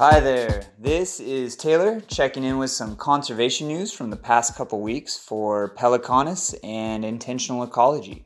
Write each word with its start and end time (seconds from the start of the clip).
Hi 0.00 0.18
there, 0.18 0.62
this 0.78 1.20
is 1.20 1.56
Taylor 1.56 2.00
checking 2.00 2.42
in 2.42 2.56
with 2.56 2.70
some 2.70 2.96
conservation 2.96 3.68
news 3.68 3.92
from 3.92 4.08
the 4.08 4.16
past 4.16 4.56
couple 4.56 4.80
weeks 4.80 5.18
for 5.18 5.74
Pelicanus 5.74 6.54
and 6.64 7.04
intentional 7.04 7.62
ecology. 7.62 8.24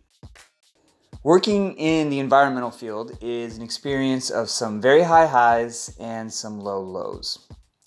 Working 1.24 1.76
in 1.76 2.10
the 2.10 2.20
environmental 2.20 2.70
field 2.70 3.18
is 3.20 3.56
an 3.56 3.64
experience 3.64 4.30
of 4.30 4.50
some 4.50 4.80
very 4.80 5.02
high 5.02 5.26
highs 5.26 5.96
and 5.98 6.32
some 6.32 6.60
low 6.60 6.80
lows. 6.80 7.44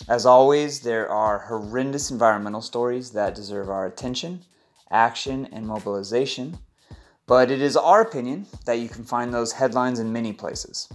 As 0.10 0.26
always, 0.26 0.82
there 0.82 1.10
are 1.10 1.40
horrendous 1.48 2.12
environmental 2.12 2.62
stories 2.62 3.12
that 3.12 3.36
deserve 3.36 3.70
our 3.70 3.86
attention, 3.86 4.44
action, 4.92 5.48
and 5.54 5.66
mobilization, 5.66 6.58
but 7.26 7.50
it 7.50 7.62
is 7.62 7.78
our 7.78 8.02
opinion 8.02 8.48
that 8.66 8.80
you 8.80 8.90
can 8.90 9.06
find 9.06 9.34
those 9.34 9.54
headlines 9.54 9.98
in 9.98 10.12
many 10.12 10.34
places. 10.34 10.90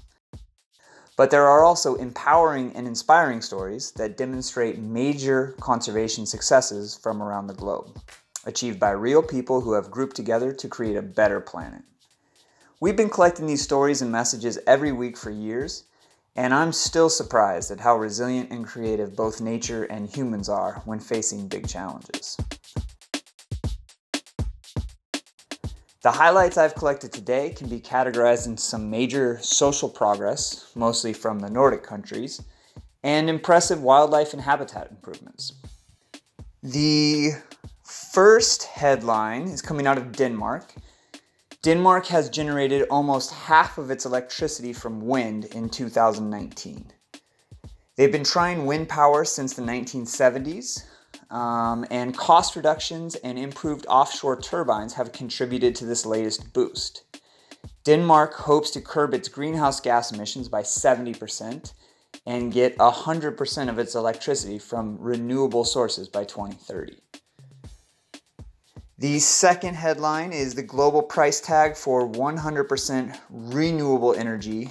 But 1.17 1.31
there 1.31 1.47
are 1.47 1.63
also 1.63 1.97
empowering 1.97 2.75
and 2.75 2.87
inspiring 2.87 3.43
stories 3.43 3.93
that 3.93 4.17
demonstrate 4.17 4.79
major 4.79 5.55
conservation 5.61 6.25
successes 6.25 6.97
from 6.97 7.23
around 7.23 7.47
the 7.47 7.55
globe, 7.55 8.01
achieved 8.47 8.81
by 8.81 8.91
real 8.93 9.23
people 9.23 9.61
who 9.61 9.75
have 9.75 9.91
grouped 9.91 10.17
together 10.17 10.53
to 10.53 10.69
create 10.69 10.97
a 10.97 11.03
better 11.03 11.41
planet. 11.41 11.83
We've 12.81 12.97
been 12.97 13.11
collecting 13.11 13.47
these 13.47 13.63
stories 13.63 14.03
and 14.03 14.11
messages 14.11 14.59
every 14.67 14.91
week 14.91 15.17
for 15.17 15.31
years, 15.31 15.85
and 16.35 16.55
I'm 16.55 16.73
still 16.73 17.11
surprised 17.11 17.71
at 17.71 17.81
how 17.81 17.97
resilient 17.97 18.51
and 18.51 18.67
creative 18.67 19.15
both 19.15 19.41
nature 19.41 19.85
and 19.85 20.09
humans 20.09 20.49
are 20.49 20.81
when 20.87 20.99
facing 20.99 21.47
big 21.47 21.69
challenges. 21.69 22.39
The 26.03 26.11
highlights 26.11 26.59
I've 26.59 26.75
collected 26.75 27.13
today 27.13 27.51
can 27.51 27.69
be 27.69 27.79
categorized 27.79 28.49
in 28.49 28.57
some 28.57 28.91
major 28.91 29.39
social 29.41 29.89
progress, 29.89 30.73
mostly 30.75 31.13
from 31.13 31.39
the 31.39 31.49
Nordic 31.49 31.85
countries, 31.85 32.43
and 33.05 33.31
impressive 33.31 33.81
wildlife 33.81 34.33
and 34.33 34.43
habitat 34.43 34.91
improvements. 34.91 35.53
The 36.61 37.35
first 37.85 38.65
headline 38.65 39.43
is 39.43 39.63
coming 39.63 39.87
out 39.87 39.97
of 39.97 40.11
Denmark. 40.11 40.75
Denmark 41.63 42.07
has 42.07 42.29
generated 42.29 42.89
almost 42.91 43.33
half 43.33 43.79
of 43.79 43.93
its 43.93 44.05
electricity 44.05 44.73
from 44.73 45.07
wind 45.07 45.45
in 45.55 45.69
2019. 45.69 46.91
They've 47.95 48.11
been 48.11 48.25
trying 48.25 48.67
wind 48.67 48.89
power 48.89 49.25
since 49.25 49.55
the 49.55 49.63
1970s, 49.63 50.83
um, 51.33 51.87
and 51.91 52.17
cost 52.17 52.55
reductions 52.55 53.15
and 53.17 53.39
improved 53.39 53.87
offshore 53.89 54.41
turbines 54.41 54.93
have 54.95 55.13
contributed 55.13 55.75
to 55.77 55.87
this 55.87 56.07
latest 56.07 56.53
boost. 56.53 57.05
Denmark 57.85 58.35
hopes 58.35 58.71
to 58.73 58.81
curb 58.81 59.15
its 59.15 59.29
greenhouse 59.29 59.81
gas 59.81 60.13
emissions 60.13 60.49
by 60.49 60.63
70% 60.63 61.73
and 62.27 62.53
get 62.53 62.77
100% 62.79 63.69
of 63.69 63.79
its 63.79 63.95
electricity 63.95 64.59
from 64.59 64.99
renewable 64.99 65.65
sources 65.65 66.09
by 66.09 66.25
2030. 66.25 66.99
The 68.99 69.19
second 69.19 69.75
headline 69.75 70.33
is 70.33 70.55
the 70.55 70.63
global 70.63 71.03
price 71.03 71.41
tag 71.41 71.77
for 71.77 72.09
100% 72.09 73.19
renewable 73.31 74.15
energy 74.15 74.71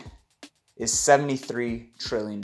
is 0.77 0.93
$73 0.93 1.97
trillion. 1.99 2.41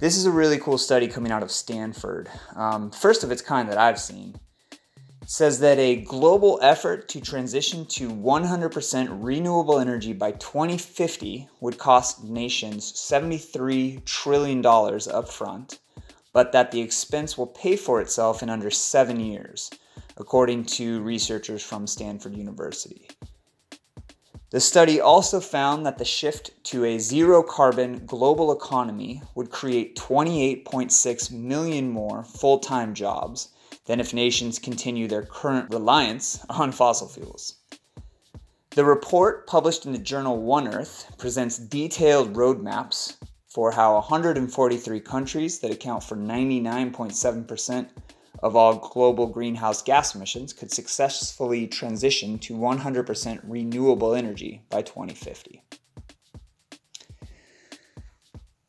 This 0.00 0.16
is 0.16 0.24
a 0.24 0.30
really 0.30 0.56
cool 0.56 0.78
study 0.78 1.08
coming 1.08 1.30
out 1.30 1.42
of 1.42 1.50
Stanford, 1.50 2.30
um, 2.56 2.90
first 2.90 3.22
of 3.22 3.30
its 3.30 3.42
kind 3.42 3.68
that 3.68 3.76
I've 3.76 4.00
seen. 4.00 4.34
It 4.72 5.28
says 5.28 5.58
that 5.58 5.78
a 5.78 5.96
global 5.96 6.58
effort 6.62 7.06
to 7.10 7.20
transition 7.20 7.84
to 7.84 8.08
100% 8.08 9.08
renewable 9.20 9.78
energy 9.78 10.14
by 10.14 10.32
2050 10.32 11.50
would 11.60 11.76
cost 11.76 12.24
nations 12.24 12.90
$73 12.94 14.02
trillion 14.06 14.62
upfront, 14.62 15.80
but 16.32 16.52
that 16.52 16.70
the 16.70 16.80
expense 16.80 17.36
will 17.36 17.48
pay 17.48 17.76
for 17.76 18.00
itself 18.00 18.42
in 18.42 18.48
under 18.48 18.70
seven 18.70 19.20
years, 19.20 19.68
according 20.16 20.64
to 20.64 21.02
researchers 21.02 21.62
from 21.62 21.86
Stanford 21.86 22.34
University. 22.34 23.06
The 24.50 24.58
study 24.58 25.00
also 25.00 25.38
found 25.38 25.86
that 25.86 25.98
the 25.98 26.04
shift 26.04 26.50
to 26.64 26.84
a 26.84 26.98
zero 26.98 27.40
carbon 27.40 28.04
global 28.04 28.50
economy 28.50 29.22
would 29.36 29.50
create 29.50 29.94
28.6 29.96 31.30
million 31.30 31.88
more 31.88 32.24
full 32.24 32.58
time 32.58 32.92
jobs 32.92 33.50
than 33.86 34.00
if 34.00 34.12
nations 34.12 34.58
continue 34.58 35.06
their 35.06 35.22
current 35.22 35.72
reliance 35.72 36.44
on 36.48 36.72
fossil 36.72 37.08
fuels. 37.08 37.54
The 38.70 38.84
report, 38.84 39.46
published 39.46 39.86
in 39.86 39.92
the 39.92 39.98
journal 39.98 40.42
One 40.42 40.66
Earth, 40.66 41.12
presents 41.16 41.56
detailed 41.56 42.34
roadmaps 42.34 43.18
for 43.46 43.70
how 43.70 43.94
143 43.94 45.00
countries 45.00 45.60
that 45.60 45.70
account 45.70 46.02
for 46.02 46.16
99.7% 46.16 47.88
of 48.42 48.56
all 48.56 48.76
global 48.76 49.26
greenhouse 49.26 49.82
gas 49.82 50.14
emissions 50.14 50.52
could 50.52 50.72
successfully 50.72 51.66
transition 51.66 52.38
to 52.38 52.54
100% 52.54 53.40
renewable 53.44 54.14
energy 54.14 54.62
by 54.70 54.82
2050. 54.82 55.62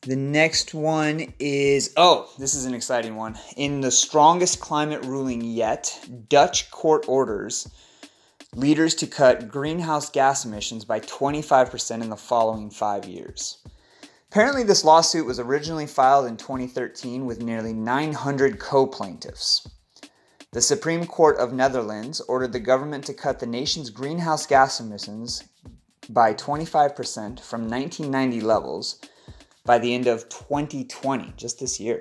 The 0.04 0.16
next 0.16 0.74
one 0.74 1.32
is 1.38 1.94
oh, 1.96 2.28
this 2.40 2.56
is 2.56 2.66
an 2.66 2.74
exciting 2.74 3.16
one. 3.16 3.38
In 3.56 3.82
the 3.82 3.92
strongest 3.92 4.60
climate 4.60 5.06
ruling 5.06 5.42
yet, 5.42 6.00
Dutch 6.28 6.72
court 6.72 7.06
orders 7.08 7.68
leaders 8.56 8.96
to 8.96 9.08
cut 9.08 9.48
greenhouse 9.48 10.10
gas 10.10 10.44
emissions 10.44 10.84
by 10.86 11.00
25% 11.00 12.02
in 12.02 12.10
the 12.10 12.18
following 12.18 12.70
five 12.70 13.06
years. 13.06 13.60
Apparently, 14.32 14.64
this 14.64 14.84
lawsuit 14.86 15.26
was 15.26 15.42
originally 15.42 15.86
filed 15.86 16.26
in 16.26 16.38
2013 16.38 17.26
with 17.26 17.44
nearly 17.44 17.74
900 17.74 18.60
co 18.60 18.88
plaintiffs. 18.88 19.68
The 20.54 20.62
Supreme 20.62 21.06
Court 21.06 21.38
of 21.38 21.52
Netherlands 21.52 22.22
ordered 22.22 22.54
the 22.54 22.62
government 22.62 23.04
to 23.08 23.14
cut 23.14 23.42
the 23.42 23.46
nation's 23.46 23.90
greenhouse 23.90 24.46
gas 24.46 24.80
emissions 24.80 25.44
by 26.08 26.34
25% 26.34 27.42
from 27.42 27.68
1990 27.68 28.40
levels 28.40 29.02
by 29.66 29.78
the 29.78 29.94
end 29.94 30.08
of 30.08 30.30
2020, 30.30 31.34
just 31.36 31.60
this 31.60 31.78
year. 31.78 32.00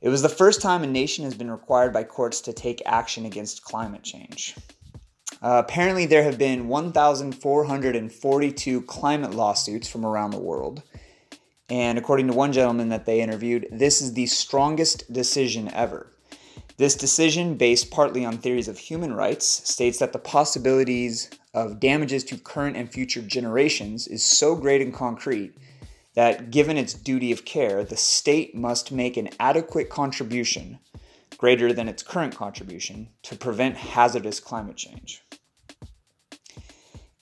It 0.00 0.08
was 0.08 0.22
the 0.22 0.30
first 0.30 0.62
time 0.62 0.82
a 0.82 0.86
nation 0.86 1.24
has 1.24 1.34
been 1.34 1.50
required 1.50 1.92
by 1.92 2.04
courts 2.04 2.40
to 2.40 2.54
take 2.54 2.80
action 2.86 3.26
against 3.26 3.64
climate 3.64 4.02
change. 4.02 4.56
Uh, 5.42 5.62
apparently, 5.62 6.06
there 6.06 6.24
have 6.24 6.38
been 6.38 6.68
1,442 6.68 8.82
climate 8.82 9.34
lawsuits 9.34 9.88
from 9.88 10.06
around 10.06 10.30
the 10.30 10.40
world. 10.40 10.82
And 11.70 11.96
according 11.96 12.26
to 12.26 12.32
one 12.32 12.52
gentleman 12.52 12.88
that 12.88 13.06
they 13.06 13.20
interviewed, 13.20 13.68
this 13.70 14.02
is 14.02 14.14
the 14.14 14.26
strongest 14.26 15.12
decision 15.12 15.72
ever. 15.72 16.12
This 16.78 16.96
decision, 16.96 17.56
based 17.56 17.90
partly 17.90 18.24
on 18.24 18.38
theories 18.38 18.66
of 18.66 18.78
human 18.78 19.14
rights, 19.14 19.46
states 19.46 19.98
that 19.98 20.12
the 20.12 20.18
possibilities 20.18 21.30
of 21.54 21.78
damages 21.78 22.24
to 22.24 22.38
current 22.38 22.76
and 22.76 22.90
future 22.90 23.22
generations 23.22 24.08
is 24.08 24.24
so 24.24 24.56
great 24.56 24.80
and 24.80 24.92
concrete 24.92 25.54
that, 26.14 26.50
given 26.50 26.76
its 26.76 26.94
duty 26.94 27.30
of 27.30 27.44
care, 27.44 27.84
the 27.84 27.96
state 27.96 28.54
must 28.54 28.90
make 28.90 29.16
an 29.16 29.28
adequate 29.38 29.90
contribution, 29.90 30.78
greater 31.36 31.72
than 31.72 31.88
its 31.88 32.02
current 32.02 32.34
contribution, 32.34 33.08
to 33.22 33.36
prevent 33.36 33.76
hazardous 33.76 34.40
climate 34.40 34.76
change. 34.76 35.22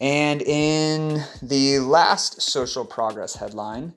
And 0.00 0.40
in 0.40 1.24
the 1.42 1.80
last 1.80 2.40
social 2.40 2.84
progress 2.84 3.34
headline, 3.34 3.94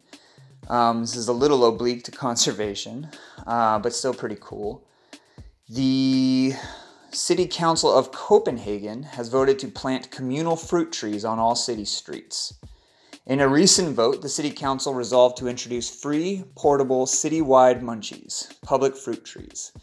um, 0.71 1.01
this 1.01 1.17
is 1.17 1.27
a 1.27 1.33
little 1.33 1.65
oblique 1.65 2.05
to 2.05 2.11
conservation, 2.11 3.09
uh, 3.45 3.77
but 3.77 3.93
still 3.93 4.13
pretty 4.13 4.37
cool. 4.39 4.87
The 5.67 6.53
City 7.11 7.45
Council 7.45 7.93
of 7.93 8.13
Copenhagen 8.13 9.03
has 9.03 9.27
voted 9.27 9.59
to 9.59 9.67
plant 9.67 10.11
communal 10.11 10.55
fruit 10.55 10.93
trees 10.93 11.25
on 11.25 11.39
all 11.39 11.55
city 11.55 11.83
streets. 11.83 12.53
In 13.25 13.41
a 13.41 13.49
recent 13.49 13.95
vote, 13.95 14.21
the 14.21 14.29
City 14.29 14.49
Council 14.49 14.93
resolved 14.93 15.35
to 15.37 15.49
introduce 15.49 15.89
free, 15.89 16.45
portable, 16.55 17.05
citywide 17.05 17.81
munchies, 17.81 18.49
public 18.61 18.95
fruit 18.95 19.25
trees. 19.25 19.73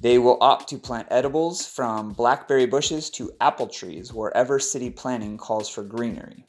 They 0.00 0.18
will 0.18 0.38
opt 0.40 0.68
to 0.70 0.78
plant 0.78 1.06
edibles 1.12 1.64
from 1.64 2.12
blackberry 2.12 2.66
bushes 2.66 3.08
to 3.10 3.32
apple 3.40 3.68
trees 3.68 4.12
wherever 4.12 4.58
city 4.58 4.90
planning 4.90 5.38
calls 5.38 5.68
for 5.68 5.84
greenery. 5.84 6.44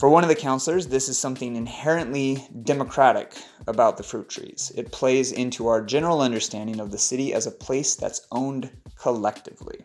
For 0.00 0.08
one 0.08 0.24
of 0.24 0.28
the 0.28 0.34
councilors, 0.34 0.88
this 0.88 1.08
is 1.08 1.16
something 1.16 1.54
inherently 1.54 2.44
democratic 2.64 3.36
about 3.68 3.96
the 3.96 4.02
fruit 4.02 4.28
trees. 4.28 4.72
It 4.74 4.90
plays 4.90 5.30
into 5.30 5.68
our 5.68 5.80
general 5.80 6.20
understanding 6.20 6.80
of 6.80 6.90
the 6.90 6.98
city 6.98 7.32
as 7.32 7.46
a 7.46 7.52
place 7.52 7.94
that's 7.94 8.26
owned 8.32 8.70
collectively. 8.98 9.80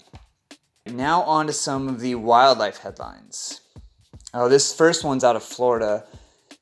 Now, 0.87 1.21
on 1.21 1.45
to 1.45 1.53
some 1.53 1.87
of 1.87 1.99
the 1.99 2.15
wildlife 2.15 2.79
headlines. 2.79 3.61
Oh, 4.33 4.49
this 4.49 4.75
first 4.75 5.03
one's 5.03 5.23
out 5.23 5.35
of 5.35 5.43
Florida. 5.43 6.05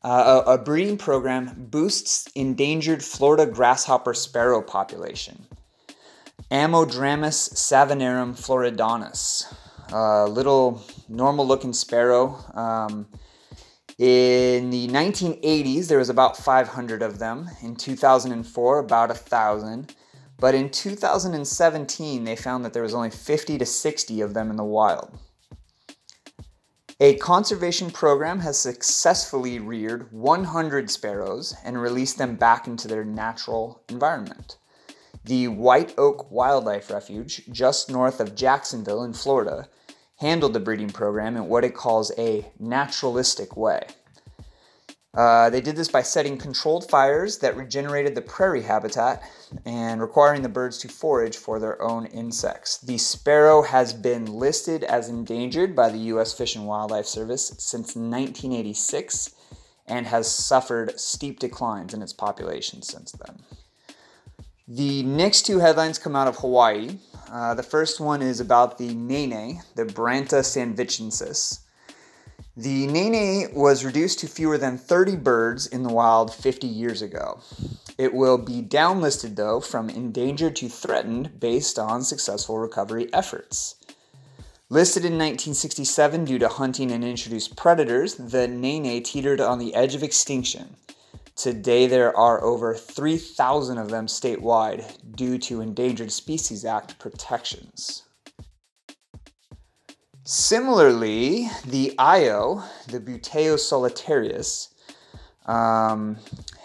Uh, 0.03 0.43
a, 0.45 0.53
a 0.53 0.57
breeding 0.57 0.97
program 0.97 1.67
boosts 1.69 2.27
endangered 2.35 3.01
Florida 3.01 3.45
grasshopper 3.45 4.13
sparrow 4.13 4.61
population. 4.61 5.45
Ammodramus 6.51 7.53
savannarum 7.53 8.37
floridanus, 8.37 9.45
a 9.91 10.27
little 10.29 10.83
normal 11.07 11.47
looking 11.47 11.73
sparrow. 11.73 12.43
Um, 12.53 13.07
In 13.97 14.69
the 14.69 14.87
1980s, 14.89 15.87
there 15.87 15.97
was 15.97 16.09
about 16.09 16.37
500 16.37 17.01
of 17.01 17.17
them. 17.17 17.49
In 17.63 17.75
2004, 17.75 18.79
about 18.79 19.09
1,000. 19.09 19.95
But 20.39 20.53
in 20.53 20.69
2017, 20.69 22.23
they 22.23 22.35
found 22.35 22.63
that 22.63 22.73
there 22.73 22.83
was 22.83 22.93
only 22.93 23.09
50 23.09 23.57
to 23.57 23.65
60 23.65 24.21
of 24.21 24.35
them 24.35 24.51
in 24.51 24.55
the 24.55 24.63
wild. 24.63 25.17
A 26.99 27.15
conservation 27.17 27.89
program 27.89 28.39
has 28.41 28.59
successfully 28.59 29.57
reared 29.57 30.11
100 30.11 30.91
sparrows 30.91 31.55
and 31.63 31.81
released 31.81 32.19
them 32.19 32.35
back 32.35 32.67
into 32.67 32.87
their 32.87 33.05
natural 33.05 33.83
environment. 33.89 34.57
The 35.23 35.47
White 35.47 35.95
Oak 35.97 36.29
Wildlife 36.31 36.91
Refuge, 36.91 37.43
just 37.51 37.91
north 37.91 38.19
of 38.19 38.35
Jacksonville 38.35 39.03
in 39.03 39.13
Florida, 39.13 39.69
handled 40.17 40.53
the 40.53 40.59
breeding 40.59 40.89
program 40.89 41.35
in 41.37 41.47
what 41.47 41.63
it 41.63 41.75
calls 41.75 42.11
a 42.17 42.51
naturalistic 42.59 43.55
way. 43.55 43.85
Uh, 45.17 45.49
they 45.49 45.61
did 45.61 45.75
this 45.75 45.87
by 45.87 46.01
setting 46.03 46.37
controlled 46.37 46.87
fires 46.87 47.39
that 47.39 47.57
regenerated 47.57 48.13
the 48.13 48.21
prairie 48.21 48.61
habitat 48.61 49.23
and 49.65 49.99
requiring 49.99 50.43
the 50.43 50.49
birds 50.49 50.77
to 50.77 50.87
forage 50.87 51.35
for 51.35 51.59
their 51.59 51.81
own 51.81 52.05
insects. 52.07 52.77
The 52.77 52.99
sparrow 52.99 53.63
has 53.63 53.93
been 53.93 54.25
listed 54.25 54.83
as 54.83 55.09
endangered 55.09 55.75
by 55.75 55.89
the 55.89 55.97
U.S. 55.97 56.33
Fish 56.33 56.55
and 56.55 56.67
Wildlife 56.67 57.07
Service 57.07 57.47
since 57.57 57.95
1986 57.95 59.33
and 59.87 60.05
has 60.05 60.31
suffered 60.31 60.99
steep 60.99 61.39
declines 61.39 61.95
in 61.95 62.03
its 62.03 62.13
population 62.13 62.83
since 62.83 63.11
then. 63.13 63.39
The 64.67 65.01
next 65.01 65.47
two 65.47 65.59
headlines 65.59 65.97
come 65.97 66.15
out 66.15 66.27
of 66.27 66.35
Hawaii. 66.37 66.97
Uh, 67.31 67.53
the 67.53 67.63
first 67.63 67.99
one 67.99 68.21
is 68.21 68.39
about 68.39 68.77
the 68.77 68.93
nene, 68.93 69.61
the 69.75 69.83
Branta 69.83 70.41
sandvichensis. 70.41 71.59
The 72.55 72.87
nene 72.87 73.53
was 73.53 73.85
reduced 73.85 74.19
to 74.19 74.27
fewer 74.27 74.57
than 74.57 74.77
30 74.77 75.17
birds 75.17 75.67
in 75.67 75.83
the 75.83 75.93
wild 75.93 76.33
50 76.33 76.65
years 76.65 77.01
ago. 77.01 77.41
It 77.97 78.13
will 78.13 78.37
be 78.37 78.61
downlisted, 78.61 79.35
though, 79.35 79.59
from 79.59 79.89
endangered 79.89 80.55
to 80.57 80.69
threatened 80.69 81.39
based 81.39 81.77
on 81.77 82.01
successful 82.01 82.57
recovery 82.57 83.13
efforts. 83.13 83.75
Listed 84.69 85.03
in 85.03 85.13
1967 85.13 86.25
due 86.25 86.39
to 86.39 86.47
hunting 86.47 86.91
and 86.91 87.03
introduced 87.03 87.55
predators, 87.55 88.15
the 88.15 88.47
nene 88.47 89.03
teetered 89.03 89.39
on 89.39 89.59
the 89.59 89.75
edge 89.75 89.95
of 89.95 90.03
extinction. 90.03 90.75
Today, 91.37 91.85
there 91.85 92.17
are 92.17 92.43
over 92.43 92.73
3,000 92.73 93.77
of 93.77 93.91
them 93.91 94.07
statewide 94.07 95.15
due 95.15 95.37
to 95.37 95.61
Endangered 95.61 96.11
Species 96.11 96.65
Act 96.65 96.97
protections. 96.97 98.01
Similarly, 100.23 101.47
the 101.63 101.93
Io, 101.99 102.63
the 102.87 102.99
Buteo 102.99 103.55
solitarius, 103.55 104.69
um, 105.45 106.17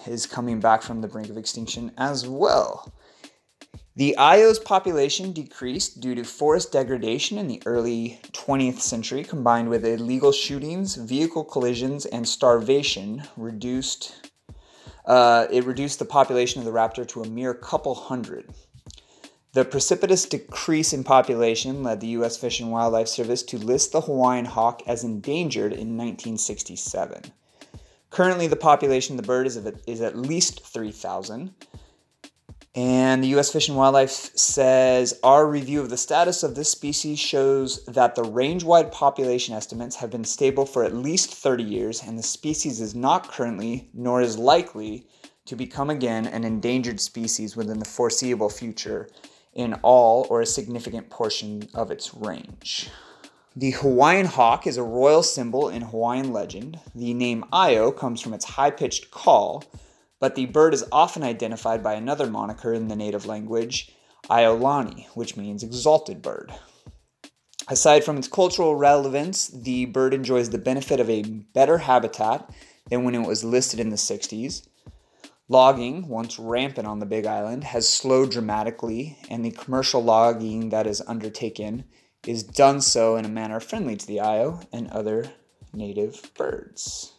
is 0.07 0.25
coming 0.25 0.59
back 0.59 0.81
from 0.81 1.03
the 1.03 1.09
brink 1.09 1.29
of 1.29 1.37
extinction 1.37 1.93
as 1.99 2.27
well. 2.27 2.91
The 3.95 4.17
Io's 4.17 4.59
population 4.59 5.33
decreased 5.33 6.01
due 6.01 6.15
to 6.15 6.25
forest 6.25 6.73
degradation 6.73 7.37
in 7.37 7.47
the 7.47 7.63
early 7.67 8.21
20th 8.33 8.81
century, 8.81 9.23
combined 9.23 9.69
with 9.69 9.85
illegal 9.85 10.33
shootings, 10.33 10.95
vehicle 10.95 11.45
collisions, 11.45 12.07
and 12.07 12.27
starvation, 12.27 13.25
reduced 13.37 14.31
uh, 15.06 15.46
it 15.50 15.64
reduced 15.64 15.99
the 15.99 16.04
population 16.04 16.60
of 16.60 16.64
the 16.64 16.72
raptor 16.72 17.06
to 17.08 17.22
a 17.22 17.28
mere 17.28 17.54
couple 17.54 17.94
hundred. 17.94 18.52
The 19.52 19.64
precipitous 19.64 20.25
decrease 20.25 20.94
in 20.94 21.04
population 21.04 21.82
led 21.82 22.00
the 22.00 22.06
U.S. 22.08 22.38
Fish 22.38 22.60
and 22.60 22.70
Wildlife 22.70 23.08
Service 23.08 23.43
to 23.44 23.58
list 23.58 23.93
the 23.93 24.00
Hawaiian 24.00 24.46
hawk 24.46 24.82
as 24.87 25.04
endangered 25.04 25.72
in 25.72 25.96
1967. 25.99 27.25
Currently, 28.08 28.46
the 28.46 28.56
population 28.56 29.14
of 29.14 29.22
the 29.22 29.26
bird 29.26 29.46
is, 29.46 29.58
is 29.87 30.00
at 30.00 30.16
least 30.16 30.66
3,000. 30.66 31.54
And 32.75 33.23
the 33.23 33.29
U.S. 33.29 33.53
Fish 33.53 33.69
and 33.69 33.77
Wildlife 33.77 34.11
says 34.11 35.21
our 35.23 35.47
review 35.47 35.83
of 35.83 35.91
the 35.91 35.99
status 35.99 36.43
of 36.43 36.55
this 36.55 36.71
species 36.71 37.19
shows 37.19 37.85
that 37.85 38.15
the 38.15 38.25
range 38.25 38.65
wide 38.65 38.91
population 38.91 39.55
estimates 39.55 39.97
have 39.97 40.11
been 40.11 40.25
stable 40.25 40.65
for 40.65 40.83
at 40.83 40.95
least 40.95 41.35
30 41.35 41.63
years, 41.63 42.03
and 42.03 42.19
the 42.19 42.23
species 42.23 42.81
is 42.81 42.95
not 42.95 43.31
currently, 43.31 43.91
nor 43.93 44.23
is 44.23 44.39
likely, 44.39 45.07
to 45.45 45.55
become 45.55 45.91
again 45.91 46.27
an 46.27 46.45
endangered 46.45 46.99
species 46.99 47.57
within 47.57 47.79
the 47.79 47.85
foreseeable 47.85 48.49
future 48.49 49.07
in 49.53 49.75
all 49.83 50.27
or 50.31 50.41
a 50.41 50.47
significant 50.47 51.11
portion 51.11 51.69
of 51.75 51.91
its 51.91 52.15
range. 52.15 52.89
The 53.55 53.73
Hawaiian 53.73 54.25
hawk 54.25 54.67
is 54.67 54.79
a 54.79 54.83
royal 54.83 55.23
symbol 55.23 55.69
in 55.69 55.83
Hawaiian 55.83 56.33
legend. 56.33 56.81
The 56.95 57.13
name 57.13 57.45
Io 57.53 57.93
comes 57.93 58.23
from 58.23 58.33
its 58.33 58.47
high 58.47 58.71
pitched 58.71 59.11
call 59.11 59.63
but 60.23 60.37
the 60.37 60.47
bird 60.47 60.73
is 60.73 60.85
often 60.93 61.25
identified 61.25 61.83
by 61.83 61.95
another 61.95 62.29
moniker 62.29 62.73
in 62.73 62.87
the 62.87 62.95
native 62.95 63.27
language, 63.27 63.91
Iolani, 64.31 65.09
which 65.15 65.37
means 65.37 65.65
exalted 65.65 66.23
bird. 66.23 66.55
Aside 67.67 68.05
from 68.05 68.19
its 68.19 68.29
cultural 68.29 68.77
relevance, 68.77 69.49
the 69.49 69.87
bird 69.87 70.15
enjoys 70.15 70.51
the 70.51 70.59
benefit 70.59 71.01
of 71.01 71.11
a 71.11 71.23
better 71.25 71.79
habitat 71.79 72.49
than 72.89 73.03
when 73.03 73.17
it 73.17 73.27
was 73.27 73.43
listed 73.43 73.81
in 73.81 73.89
the 73.91 73.97
60s. 73.97 74.65
Logging, 75.49 76.07
once 76.07 76.39
rampant 76.39 76.87
on 76.87 77.01
the 77.01 77.05
Big 77.05 77.27
Island, 77.27 77.65
has 77.65 77.89
slowed 77.89 78.31
dramatically, 78.31 79.19
and 79.29 79.45
the 79.45 79.51
commercial 79.51 80.05
logging 80.05 80.69
that 80.69 80.87
is 80.87 81.03
undertaken 81.09 81.83
is 82.29 82.45
done 82.45 82.81
so 82.81 83.17
in 83.17 83.25
a 83.25 83.29
manner 83.29 83.59
friendly 83.59 83.97
to 83.97 84.07
the 84.07 84.21
Io 84.21 84.61
and 84.73 84.89
other 84.91 85.33
native 85.73 86.31
birds. 86.35 87.12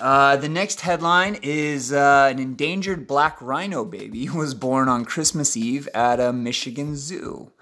Uh, 0.00 0.34
the 0.36 0.48
next 0.48 0.80
headline 0.80 1.38
is 1.42 1.92
uh, 1.92 2.28
an 2.30 2.38
endangered 2.38 3.06
black 3.06 3.36
rhino 3.42 3.84
baby 3.84 4.28
was 4.34 4.54
born 4.54 4.88
on 4.88 5.04
Christmas 5.04 5.56
Eve 5.56 5.88
at 5.94 6.18
a 6.18 6.32
Michigan 6.32 6.96
zoo. 6.96 7.52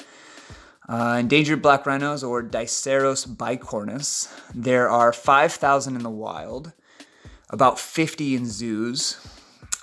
Uh, 0.89 1.17
endangered 1.19 1.61
black 1.61 1.85
rhinos, 1.85 2.23
or 2.23 2.43
Diceros 2.43 3.27
bicornis, 3.27 4.33
there 4.55 4.89
are 4.89 5.13
5,000 5.13 5.97
in 5.97 6.03
the 6.03 6.09
wild, 6.09 6.73
about 7.51 7.79
50 7.79 8.37
in 8.37 8.47
zoos. 8.47 9.19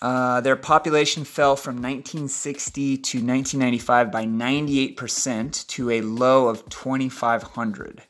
Uh, 0.02 0.42
their 0.42 0.56
population 0.56 1.24
fell 1.24 1.56
from 1.56 1.76
1960 1.76 2.98
to 2.98 3.18
1995 3.18 4.12
by 4.12 4.26
98% 4.26 5.68
to 5.68 5.92
a 5.92 6.02
low 6.02 6.48
of 6.48 6.68
2,500. 6.70 8.04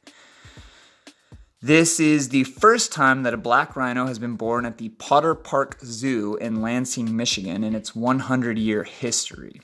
This 1.65 1.99
is 1.99 2.29
the 2.29 2.43
first 2.43 2.91
time 2.91 3.23
that 3.23 3.33
a 3.33 3.37
black 3.37 3.75
rhino 3.75 4.05
has 4.05 4.19
been 4.19 4.35
born 4.35 4.67
at 4.67 4.77
the 4.77 4.89
Potter 4.89 5.33
Park 5.33 5.79
Zoo 5.83 6.35
in 6.35 6.61
Lansing, 6.61 7.17
Michigan, 7.17 7.63
in 7.63 7.73
its 7.73 7.95
100 7.95 8.59
year 8.59 8.83
history. 8.83 9.61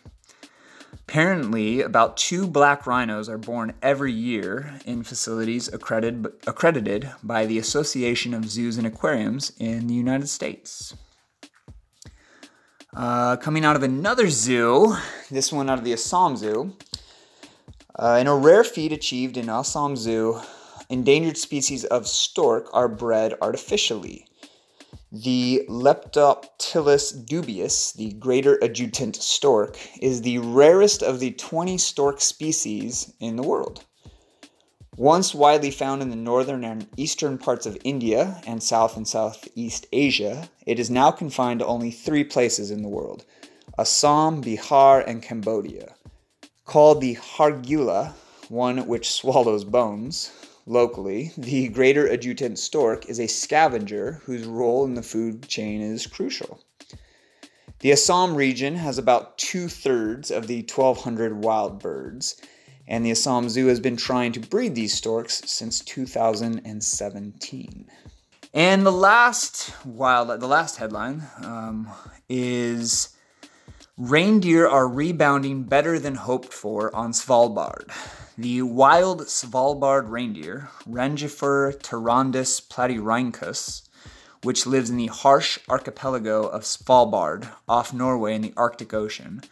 Apparently, 0.93 1.79
about 1.79 2.17
two 2.17 2.47
black 2.47 2.87
rhinos 2.87 3.29
are 3.29 3.37
born 3.37 3.75
every 3.83 4.11
year 4.11 4.79
in 4.83 5.03
facilities 5.03 5.67
accredited, 5.67 6.25
accredited 6.47 7.11
by 7.21 7.45
the 7.45 7.59
Association 7.59 8.33
of 8.33 8.49
Zoos 8.49 8.79
and 8.79 8.87
Aquariums 8.87 9.51
in 9.59 9.85
the 9.85 9.93
United 9.93 10.27
States. 10.27 10.95
Uh, 12.95 13.35
coming 13.35 13.63
out 13.63 13.75
of 13.75 13.83
another 13.83 14.27
zoo, 14.27 14.97
this 15.29 15.53
one 15.53 15.69
out 15.69 15.77
of 15.77 15.85
the 15.85 15.93
Assam 15.93 16.35
Zoo, 16.35 16.75
uh, 17.93 18.17
in 18.19 18.25
a 18.25 18.35
rare 18.35 18.63
feat 18.63 18.91
achieved 18.91 19.37
in 19.37 19.49
Assam 19.49 19.95
Zoo 19.95 20.41
endangered 20.91 21.38
species 21.38 21.86
of 21.86 22.07
stork 22.07 22.69
are 22.74 22.89
bred 22.89 23.33
artificially. 23.41 24.27
The 25.13 25.65
Leptoptilos 25.69 27.25
dubius, 27.25 27.93
the 27.93 28.12
greater 28.13 28.62
adjutant 28.63 29.15
stork, 29.15 29.77
is 30.01 30.21
the 30.21 30.39
rarest 30.39 31.01
of 31.01 31.19
the 31.19 31.31
20 31.31 31.77
stork 31.77 32.19
species 32.21 33.13
in 33.19 33.38
the 33.38 33.43
world. 33.43 33.86
Once 34.98 35.33
widely 35.33 35.71
found 35.71 36.01
in 36.01 36.10
the 36.10 36.15
northern 36.15 36.65
and 36.65 36.88
eastern 36.98 37.38
parts 37.38 37.65
of 37.65 37.77
India 37.86 38.41
and 38.45 38.62
South 38.62 38.98
and 38.98 39.07
Southeast 39.07 39.88
Asia, 39.93 40.50
it 40.65 40.77
is 40.77 40.89
now 40.89 41.10
confined 41.10 41.62
to 41.62 41.65
only 41.65 41.91
three 41.91 42.25
places 42.25 42.69
in 42.69 42.81
the 42.81 42.89
world 42.89 43.24
Assam, 43.79 44.43
Bihar, 44.43 45.03
and 45.07 45.24
Cambodia. 45.24 45.95
Called 46.65 47.00
the 47.00 47.15
Hargila, 47.15 48.13
one 48.50 48.86
which 48.86 49.10
swallows 49.10 49.63
bones, 49.63 50.31
locally, 50.71 51.31
the 51.37 51.67
greater 51.67 52.09
adjutant 52.09 52.57
stork 52.57 53.07
is 53.09 53.19
a 53.19 53.27
scavenger 53.27 54.21
whose 54.23 54.45
role 54.45 54.85
in 54.85 54.93
the 54.93 55.03
food 55.03 55.45
chain 55.47 55.81
is 55.81 56.07
crucial. 56.07 56.63
The 57.79 57.91
Assam 57.91 58.35
region 58.35 58.75
has 58.75 58.97
about 58.97 59.37
two 59.37 59.67
thirds 59.67 60.31
of 60.31 60.47
the 60.47 60.61
1,200 60.61 61.43
wild 61.43 61.79
birds, 61.79 62.41
and 62.87 63.05
the 63.05 63.11
Assam 63.11 63.49
Zoo 63.49 63.67
has 63.67 63.81
been 63.81 63.97
trying 63.97 64.31
to 64.31 64.39
breed 64.39 64.75
these 64.75 64.93
storks 64.93 65.41
since 65.45 65.81
2017. 65.81 67.87
And 68.53 68.85
the 68.85 68.91
last 68.91 69.73
wild, 69.85 70.39
the 70.39 70.47
last 70.47 70.77
headline 70.77 71.23
um, 71.43 71.89
is 72.29 73.09
reindeer 73.97 74.67
are 74.67 74.87
rebounding 74.87 75.63
better 75.63 75.99
than 75.99 76.15
hoped 76.15 76.53
for 76.53 76.95
on 76.95 77.11
Svalbard. 77.13 77.91
The 78.41 78.63
wild 78.63 79.27
Svalbard 79.27 80.10
reindeer, 80.10 80.71
Rangifer 80.89 81.79
tarandus 81.79 82.60
platyrhynchus, 82.60 83.83
which 84.41 84.65
lives 84.65 84.89
in 84.89 84.98
the 84.98 85.05
harsh 85.05 85.60
archipelago 85.69 86.48
of 86.48 86.63
Svalbard 86.63 87.50
off 87.69 87.93
Norway 87.93 88.33
in 88.33 88.41
the 88.41 88.53
Arctic 88.57 88.95
Ocean, 88.95 89.43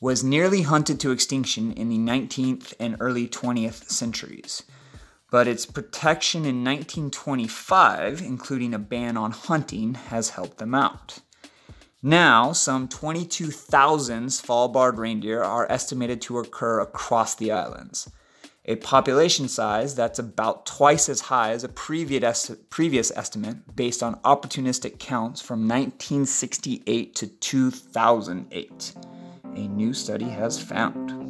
was 0.00 0.24
nearly 0.24 0.62
hunted 0.62 0.98
to 0.98 1.12
extinction 1.12 1.70
in 1.70 1.88
the 1.88 1.98
19th 1.98 2.74
and 2.80 2.96
early 2.98 3.28
20th 3.28 3.88
centuries. 3.88 4.64
But 5.30 5.46
its 5.46 5.64
protection 5.64 6.40
in 6.40 6.64
1925, 6.64 8.20
including 8.22 8.74
a 8.74 8.80
ban 8.80 9.16
on 9.16 9.30
hunting, 9.30 9.94
has 9.94 10.30
helped 10.30 10.58
them 10.58 10.74
out. 10.74 11.20
Now, 12.02 12.50
some 12.50 12.88
22,000 12.88 14.26
Svalbard 14.26 14.98
reindeer 14.98 15.44
are 15.44 15.70
estimated 15.70 16.20
to 16.22 16.40
occur 16.40 16.80
across 16.80 17.36
the 17.36 17.52
islands, 17.52 18.10
a 18.64 18.76
population 18.76 19.48
size 19.48 19.94
that's 19.94 20.18
about 20.18 20.66
twice 20.66 21.08
as 21.08 21.20
high 21.22 21.50
as 21.50 21.64
a 21.64 21.68
previous, 21.68 22.50
previous 22.70 23.10
estimate 23.16 23.74
based 23.74 24.02
on 24.02 24.14
opportunistic 24.20 24.98
counts 24.98 25.40
from 25.40 25.66
1968 25.66 27.14
to 27.16 27.26
2008 27.26 28.94
a 29.54 29.68
new 29.68 29.92
study 29.92 30.28
has 30.28 30.62
found. 30.62 31.21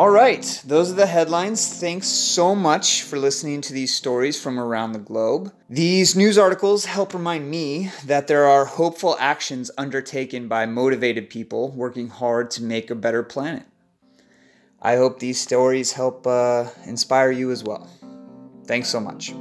All 0.00 0.08
right, 0.08 0.62
those 0.64 0.90
are 0.90 0.94
the 0.94 1.04
headlines. 1.04 1.78
Thanks 1.78 2.06
so 2.06 2.54
much 2.54 3.02
for 3.02 3.18
listening 3.18 3.60
to 3.60 3.74
these 3.74 3.94
stories 3.94 4.40
from 4.40 4.58
around 4.58 4.92
the 4.92 4.98
globe. 4.98 5.52
These 5.68 6.16
news 6.16 6.38
articles 6.38 6.86
help 6.86 7.12
remind 7.12 7.50
me 7.50 7.90
that 8.06 8.26
there 8.26 8.46
are 8.46 8.64
hopeful 8.64 9.14
actions 9.20 9.70
undertaken 9.76 10.48
by 10.48 10.64
motivated 10.64 11.28
people 11.28 11.70
working 11.72 12.08
hard 12.08 12.50
to 12.52 12.62
make 12.62 12.90
a 12.90 12.94
better 12.94 13.22
planet. 13.22 13.64
I 14.80 14.96
hope 14.96 15.18
these 15.18 15.38
stories 15.38 15.92
help 15.92 16.26
uh, 16.26 16.70
inspire 16.86 17.30
you 17.30 17.50
as 17.50 17.62
well. 17.62 17.86
Thanks 18.64 18.88
so 18.88 19.00
much. 19.00 19.34